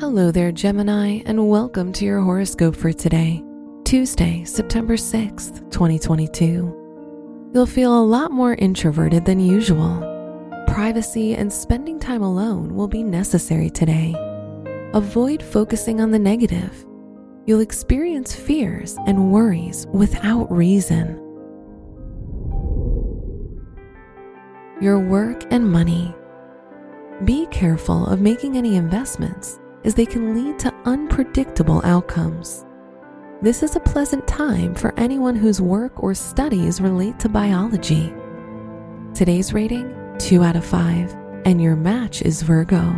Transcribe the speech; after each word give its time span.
Hello 0.00 0.30
there, 0.30 0.52
Gemini, 0.52 1.20
and 1.26 1.50
welcome 1.50 1.92
to 1.92 2.06
your 2.06 2.22
horoscope 2.22 2.74
for 2.74 2.94
today, 2.94 3.44
Tuesday, 3.84 4.42
September 4.44 4.94
6th, 4.94 5.70
2022. 5.70 7.50
You'll 7.52 7.66
feel 7.66 7.98
a 7.98 8.06
lot 8.06 8.30
more 8.30 8.54
introverted 8.54 9.26
than 9.26 9.38
usual. 9.38 10.00
Privacy 10.66 11.34
and 11.34 11.52
spending 11.52 11.98
time 11.98 12.22
alone 12.22 12.74
will 12.74 12.88
be 12.88 13.02
necessary 13.02 13.68
today. 13.68 14.14
Avoid 14.94 15.42
focusing 15.42 16.00
on 16.00 16.10
the 16.10 16.18
negative. 16.18 16.86
You'll 17.44 17.60
experience 17.60 18.34
fears 18.34 18.96
and 19.06 19.30
worries 19.30 19.86
without 19.88 20.50
reason. 20.50 21.25
Your 24.78 24.98
work 25.00 25.44
and 25.50 25.72
money. 25.72 26.14
Be 27.24 27.46
careful 27.46 28.06
of 28.06 28.20
making 28.20 28.58
any 28.58 28.76
investments 28.76 29.58
as 29.84 29.94
they 29.94 30.04
can 30.04 30.34
lead 30.34 30.58
to 30.58 30.74
unpredictable 30.84 31.80
outcomes. 31.82 32.66
This 33.40 33.62
is 33.62 33.74
a 33.74 33.80
pleasant 33.80 34.26
time 34.28 34.74
for 34.74 34.92
anyone 34.98 35.34
whose 35.34 35.62
work 35.62 36.02
or 36.02 36.12
studies 36.12 36.78
relate 36.82 37.18
to 37.20 37.28
biology. 37.30 38.12
Today's 39.14 39.54
rating 39.54 39.94
2 40.18 40.42
out 40.42 40.56
of 40.56 40.64
5, 40.66 41.14
and 41.46 41.62
your 41.62 41.74
match 41.74 42.20
is 42.20 42.42
Virgo. 42.42 42.94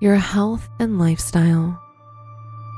Your 0.00 0.14
health 0.14 0.68
and 0.78 1.00
lifestyle. 1.00 1.82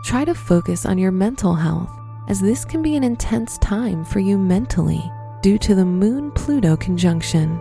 Try 0.05 0.25
to 0.25 0.35
focus 0.35 0.87
on 0.87 0.97
your 0.97 1.13
mental 1.13 1.55
health, 1.55 1.91
as 2.29 2.41
this 2.41 2.65
can 2.65 2.83
be 2.83 2.95
an 2.95 3.03
intense 3.03 3.59
time 3.59 4.05
for 4.05 4.21
you 4.21 4.39
mentally 4.39 5.03
due 5.41 5.59
to 5.59 5.75
the 5.75 5.85
Moon 5.85 6.31
Pluto 6.33 6.77
conjunction. 6.77 7.59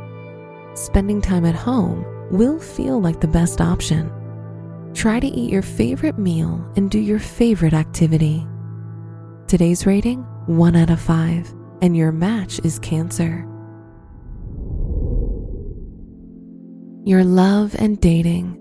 Spending 0.75 1.21
time 1.21 1.45
at 1.45 1.55
home 1.55 2.05
will 2.31 2.59
feel 2.59 3.01
like 3.01 3.21
the 3.21 3.27
best 3.27 3.61
option. 3.61 4.11
Try 4.93 5.19
to 5.19 5.27
eat 5.27 5.51
your 5.51 5.61
favorite 5.61 6.17
meal 6.17 6.69
and 6.75 6.91
do 6.91 6.99
your 6.99 7.19
favorite 7.19 7.73
activity. 7.73 8.45
Today's 9.47 9.85
rating 9.85 10.19
1 10.47 10.75
out 10.75 10.89
of 10.89 10.99
5, 10.99 11.53
and 11.81 11.95
your 11.95 12.11
match 12.11 12.59
is 12.65 12.79
Cancer. 12.79 13.47
Your 17.05 17.23
love 17.23 17.73
and 17.79 18.01
dating. 18.01 18.55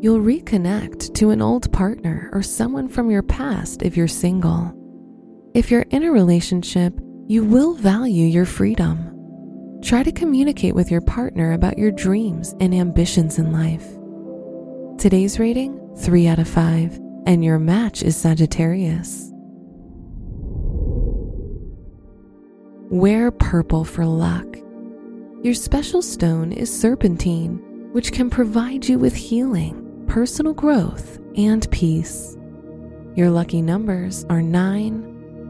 You'll 0.00 0.20
reconnect 0.20 1.14
to 1.14 1.30
an 1.30 1.42
old 1.42 1.72
partner 1.72 2.30
or 2.32 2.42
someone 2.42 2.86
from 2.86 3.10
your 3.10 3.22
past 3.24 3.82
if 3.82 3.96
you're 3.96 4.08
single. 4.08 4.79
If 5.54 5.70
you're 5.70 5.86
in 5.90 6.04
a 6.04 6.12
relationship, 6.12 6.94
you 7.26 7.44
will 7.44 7.74
value 7.74 8.26
your 8.26 8.46
freedom 8.46 9.10
Try 9.82 10.02
to 10.02 10.12
communicate 10.12 10.74
with 10.74 10.90
your 10.90 11.00
partner 11.00 11.52
about 11.52 11.78
your 11.78 11.90
dreams 11.90 12.54
and 12.60 12.74
ambitions 12.74 13.38
in 13.38 13.50
life. 13.50 13.86
Today's 14.98 15.38
rating 15.38 15.80
3 15.96 16.28
out 16.28 16.38
of 16.38 16.48
5, 16.48 17.00
and 17.26 17.42
your 17.42 17.58
match 17.58 18.02
is 18.02 18.14
Sagittarius. 18.14 19.30
Wear 22.90 23.30
purple 23.30 23.84
for 23.84 24.04
luck. 24.04 24.46
Your 25.42 25.54
special 25.54 26.02
stone 26.02 26.52
is 26.52 26.70
serpentine, 26.70 27.58
which 27.92 28.12
can 28.12 28.28
provide 28.28 28.86
you 28.86 28.98
with 28.98 29.14
healing, 29.14 30.04
personal 30.06 30.52
growth, 30.52 31.18
and 31.38 31.68
peace. 31.70 32.36
Your 33.14 33.30
lucky 33.30 33.62
numbers 33.62 34.26
are 34.28 34.42
9, 34.42 35.19